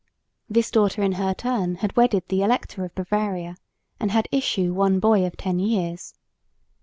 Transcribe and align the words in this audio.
This 0.49 0.71
daughter 0.71 1.03
in 1.03 1.11
her 1.11 1.35
turn 1.35 1.75
had 1.75 1.95
wedded 1.95 2.23
the 2.27 2.41
Elector 2.41 2.83
of 2.83 2.95
Bavaria, 2.95 3.55
and 3.99 4.09
had 4.09 4.27
issue 4.31 4.73
one 4.73 4.99
boy 4.99 5.27
of 5.27 5.37
ten 5.37 5.59
years. 5.59 6.15